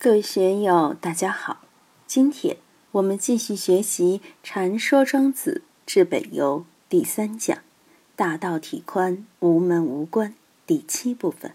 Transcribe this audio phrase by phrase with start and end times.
[0.00, 1.64] 各位学友，大家好！
[2.06, 2.58] 今天
[2.92, 7.58] 我们继续学习《禅说庄子治北游》第三讲
[8.14, 11.52] “大道体宽，无门无关”第七部分。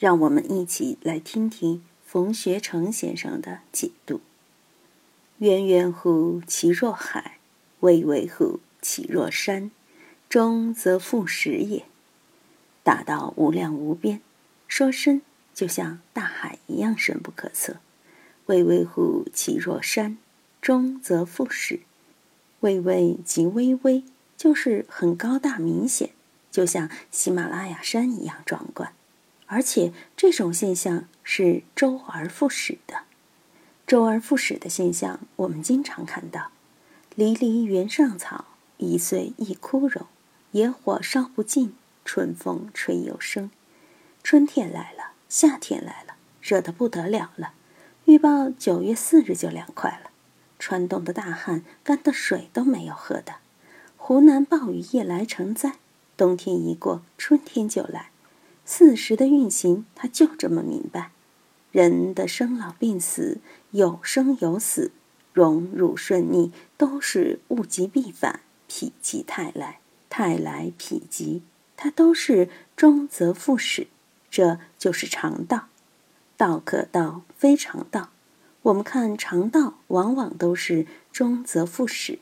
[0.00, 4.20] 让我们一起来听听冯学成先生的解读
[5.38, 7.38] ：“渊渊乎其若海，
[7.78, 9.70] 巍巍乎其若山，
[10.28, 11.84] 中则复始也。
[12.82, 14.20] 大道无量无边，
[14.66, 15.22] 说深。”
[15.56, 17.76] 就像大海一样深不可测，
[18.44, 20.18] 巍巍乎其若山，
[20.60, 21.80] 中则复始。
[22.60, 24.04] 巍巍即巍巍，
[24.36, 26.10] 就是很高大明显，
[26.50, 28.92] 就像喜马拉雅山一样壮观。
[29.46, 33.04] 而且这种现象是周而复始的。
[33.86, 36.50] 周而复始的现象，我们经常看到：
[37.14, 38.44] 离离原上草，
[38.76, 40.04] 一岁一枯荣；
[40.50, 43.50] 野火烧不尽，春风吹又生。
[44.22, 44.95] 春天来了。
[45.28, 47.52] 夏天来了，热得不得了了。
[48.04, 50.10] 预报九月四日就凉快了。
[50.58, 53.36] 川东的大旱，干的水都没有喝的。
[53.96, 55.74] 湖南暴雨夜来成灾。
[56.16, 58.10] 冬天一过，春天就来。
[58.64, 61.10] 四时的运行，他就这么明白。
[61.72, 63.38] 人的生老病死，
[63.72, 64.92] 有生有死，
[65.32, 71.42] 荣辱顺逆，都是物极必反，否极泰来，泰来否极，
[71.76, 73.88] 它都是终则复始。
[74.30, 75.68] 这就是常道，
[76.36, 78.10] 道可道非常道。
[78.62, 82.14] 我们看常道，往往都是终则复始。《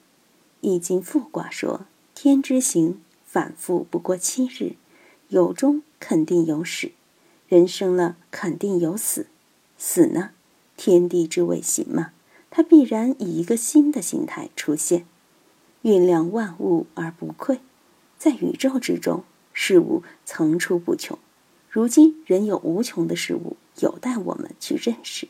[0.61, 4.77] 易经》复卦说：“天之行，反复不过七日，
[5.29, 6.93] 有终肯定有始。
[7.49, 9.27] 人生了，肯定有死。
[9.77, 10.31] 死呢，
[10.77, 12.13] 天地之谓行嘛，
[12.51, 15.07] 它必然以一个新的形态出现，
[15.83, 17.61] 运量万物而不愧。
[18.19, 21.19] 在宇宙之中，事物层出不穷。”
[21.75, 25.27] 如今，仍有无穷的事物有待我们去认识。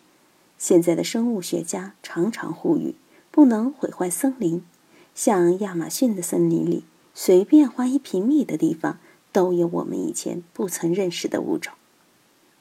[0.58, 2.96] 现在的生物学家常常呼吁，
[3.30, 4.62] 不能毁坏森林。
[5.14, 6.84] 像亚马逊的森林里，
[7.14, 8.98] 随便划一平米的地方，
[9.32, 11.72] 都有我们以前不曾认识的物种。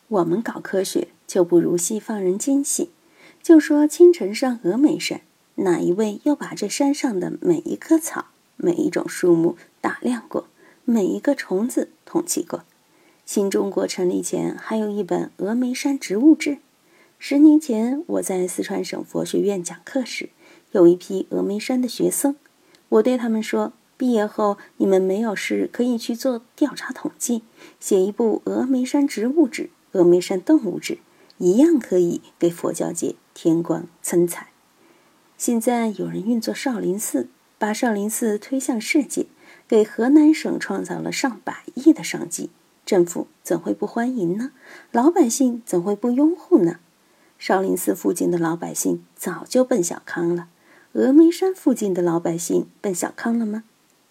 [0.07, 2.91] 我们搞科学就不如西方人精细。
[3.41, 5.19] 就说青城上峨眉山，
[5.55, 10.47] 哪一位又把这山上的每一棵草、每一种树木打量过，
[10.85, 12.63] 每一个虫子统计过？
[13.33, 16.51] 新中国成立前，还有一本《峨眉山植物志》。
[17.17, 20.29] 十年前，我在四川省佛学院讲课时，
[20.71, 22.35] 有一批峨眉山的学生，
[22.89, 27.41] 我对他们说：“毕业后，你们没有事可以去做调查统计，
[27.79, 30.93] 写一部《峨眉山植物志》《峨眉山动物志》，
[31.39, 34.49] 一样可以给佛教界添光增彩。”
[35.39, 39.25] 现在有人运作少林寺，把少林寺推向世界，
[39.67, 42.51] 给河南省创造了上百亿的商机。
[42.93, 44.51] 政府怎会不欢迎呢？
[44.91, 46.75] 老百姓怎会不拥护呢？
[47.39, 50.47] 少林寺附近的老百姓早就奔小康了，
[50.93, 53.63] 峨眉山附近的老百姓奔小康了吗？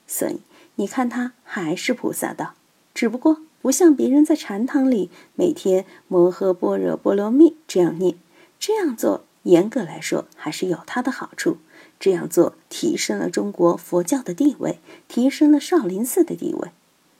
[0.08, 0.40] 所以
[0.74, 2.54] 你看，他还是菩萨道，
[2.92, 8.16] 只不过不像别人在禅堂里每天摩诃般若波罗蜜这样念。
[8.58, 11.58] 这样做严格来说还是有它的好处，
[12.00, 16.72] 这样做提升了中国佛教的地位，提升了少林寺的地位，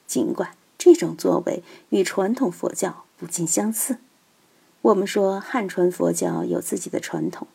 [0.09, 0.57] 尽管。
[0.85, 3.99] 这种作为与传统佛教不尽相似。
[4.81, 7.47] 我们说汉传佛教有自己的传统，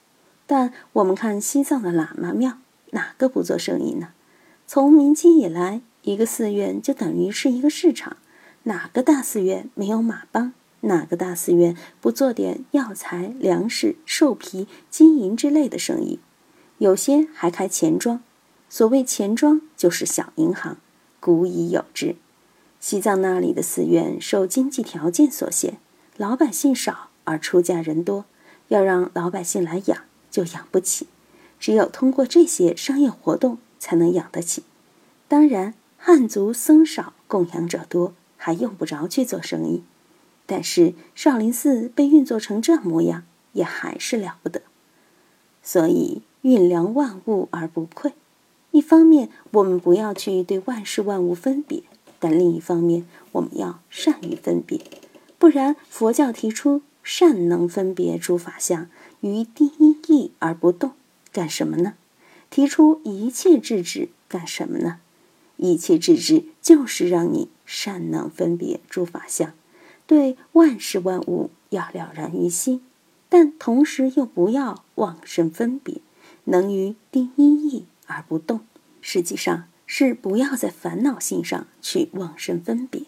[0.45, 2.59] 但我们看西藏的喇嘛庙，
[2.91, 4.13] 哪个不做生意呢？
[4.65, 8.15] 从明清以来，一个寺院就等于是一个市场。
[8.63, 10.53] 哪个大寺院没有马帮？
[10.81, 16.21] 哪个大寺院不做点药材、粮食、兽皮、金银之类的生意？
[16.77, 18.21] 有些还开钱庄。
[18.69, 20.77] 所谓钱庄，就是小银行，
[21.19, 22.15] 古已有之。
[22.79, 25.79] 西藏那里的寺院受经济条件所限，
[26.15, 28.25] 老百姓少而出家人多，
[28.67, 31.07] 要让老百姓来养就养不起，
[31.59, 34.63] 只有通过这些商业活动才能养得起。
[35.27, 39.83] 当然，汉族僧少，供养者多，还用不着去做生意。
[40.45, 44.61] 但是少林寺被运作成这模样，也还是了不得。
[45.61, 48.13] 所以运量万物而不愧。
[48.71, 51.83] 一方面，我们不要去对万事万物分别。
[52.19, 54.81] 但另一方面，我们要善于分别，
[55.37, 58.89] 不然佛教提出善能分别诸法相
[59.21, 60.93] 于第一义而不动，
[61.31, 61.93] 干什么呢？
[62.49, 64.99] 提出一切智止干什么呢？
[65.57, 69.53] 一切智止就是让你善能分别诸法相，
[70.05, 72.81] 对万事万物要了然于心，
[73.29, 76.01] 但同时又不要妄生分别，
[76.45, 78.61] 能于第一义而不动。
[79.01, 79.65] 实际上。
[79.87, 83.03] 是不要在烦恼性上去妄生分别，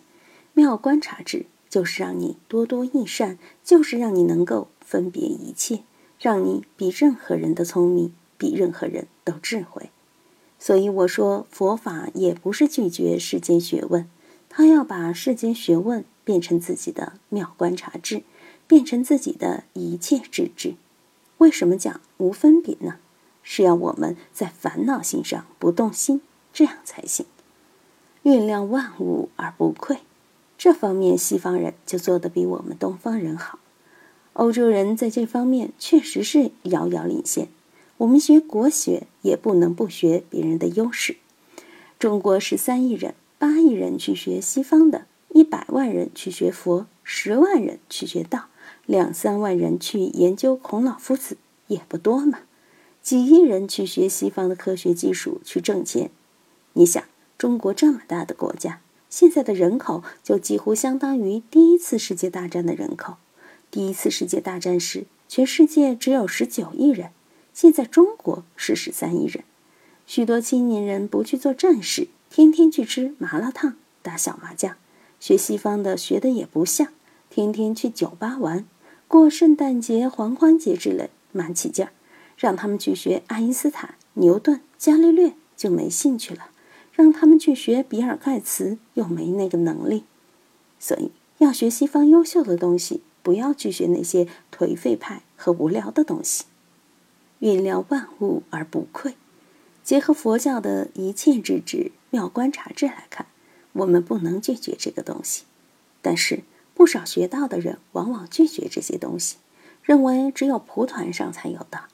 [0.53, 5.83] 妙观察智就是让你多多益善，就是让你能够分别一切，
[6.17, 9.91] 让你比任何人都聪明，比任何人都智慧。
[10.57, 14.09] 所以我说，佛法也不是拒绝世间学问，
[14.49, 18.23] 他要把世间学问变成自己的妙观察智，
[18.67, 20.75] 变成自己的一切智智。
[21.37, 22.95] 为什么讲无分别呢？
[23.43, 26.21] 是要我们在烦恼心上不动心，
[26.53, 27.25] 这样才行。
[28.23, 29.99] 运量万物而不愧，
[30.57, 33.59] 这方面西方人就做得比我们东方人好。
[34.33, 37.47] 欧洲人在这方面确实是遥遥领先。
[37.97, 41.17] 我们学国学也不能不学别人的优势。
[41.97, 48.45] 中国十三亿人，八亿人去学西方的，一百万人去学佛，十万人去学道，
[48.85, 51.35] 两三万人去研究孔老夫子，
[51.67, 52.39] 也不多嘛。
[53.01, 56.09] 几亿人去学西方的科学技术去挣钱。
[56.79, 57.03] 你想，
[57.37, 58.79] 中国这么大的国家，
[59.09, 63.17] 现在的人口就几乎相当于第一次世界大战的人口。
[63.69, 67.09] 第一次世界大战时，全世界只有十九亿人。
[67.53, 69.43] 现在中国是十三亿人，
[70.07, 74.77] 许多青年人不去做战事，天天去吃麻辣烫、打小麻将，
[75.19, 76.87] 学西方的学的也不像，
[77.29, 78.63] 天天去酒吧玩，
[79.09, 81.91] 过圣诞节、狂欢节之类，蛮起劲儿。
[82.37, 86.48] 让他们去学爱因斯坦、牛顿、伽利略就没兴趣了，
[86.99, 90.03] 让他们去学比尔盖茨又没那个能力。
[90.79, 96.43] 所以要学西方优秀的东西，不要去学那些颓废派和无聊的东西。
[97.39, 99.15] 运料万物而不愧，
[99.81, 103.27] 结合佛教的一切之智妙观察智来看，
[103.71, 105.45] 我们不能拒绝这个东西。
[106.01, 106.41] 但是
[106.73, 109.37] 不少学道的人往往拒绝这些东西，
[109.81, 111.85] 认为只有蒲团上才有的。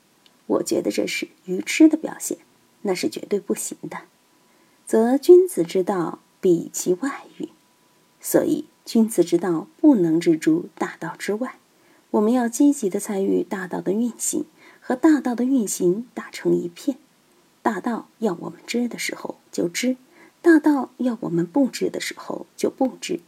[0.47, 2.39] 我觉得这是愚痴的表现，
[2.81, 3.99] 那是绝对不行的。
[4.85, 7.49] 则君子之道比其外语，
[8.19, 11.55] 所以君子之道不能置诸大道之外。
[12.11, 14.45] 我们要积极的参与大道的运行。
[14.87, 16.99] 和大道的运行打成一片，
[17.63, 19.97] 大道要我们知的时候就知，
[20.43, 23.19] 大道要我们不知的时候就不知，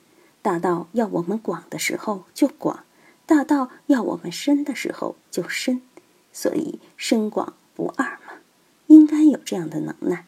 [0.43, 2.83] 大道要我们广的时候就广，
[3.25, 5.81] 大道要我们深的时候就深，
[6.31, 8.33] 所以深广不二嘛，
[8.85, 10.27] 应该有这样的能耐。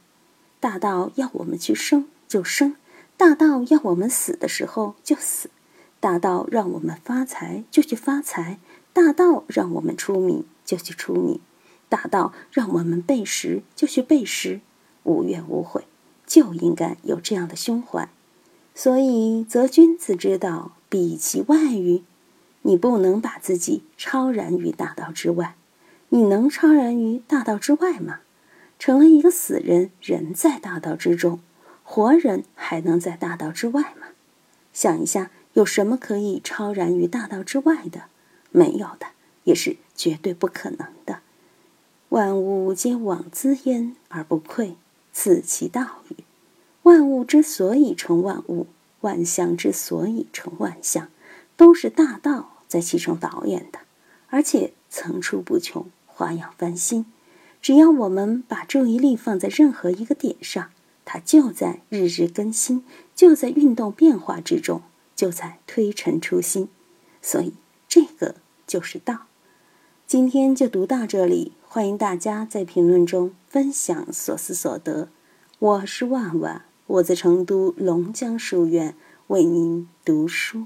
[0.60, 2.76] 大道要我们去生就生，
[3.18, 5.50] 大道要我们死的时候就死，
[6.00, 8.60] 大道让我们发财就去发财，
[8.94, 10.46] 大道让我们出名。
[10.66, 11.40] 就去出名，
[11.90, 14.62] 大道让我们背时就去背时，
[15.02, 15.86] 无怨无悔，
[16.28, 18.08] 就应该有这样的胸怀。
[18.76, 22.04] 所以，则君子之道比其外于，
[22.62, 25.56] 你不能把自己超然于大道之外。
[26.10, 28.20] 你能超然于大道之外吗？
[28.80, 31.40] 成了一个死人，人在大道之中，
[31.84, 34.08] 活人还能在大道之外吗？
[34.74, 38.06] 想一下，有什么可以超然于大道之外的？
[38.50, 39.08] 没有的。
[39.46, 41.22] 也是绝对不可能的。
[42.10, 44.76] 万物皆往资焉而不愧，
[45.12, 46.18] 此其道与？
[46.84, 48.68] 万物之所以成万物，
[49.02, 51.10] 万象之所以成万象，
[51.58, 53.80] 都是大道在其中导演的，
[54.28, 57.08] 而且层出不穷，花样翻新。
[57.62, 60.70] 只要我们把注意力放在任何一个点上，
[61.04, 62.84] 它就在日日更新，
[63.14, 64.82] 就在运动变化之中，
[65.16, 66.70] 就在推陈出新。
[67.22, 67.54] 所以，
[67.88, 68.36] 这个
[68.66, 69.28] 就是道。
[70.08, 75.10] 今天就读到这里，欢迎大家在评论中分享所思所得。
[75.60, 78.96] 我是万万，我在成都龙江书院
[79.28, 80.66] 为您读书。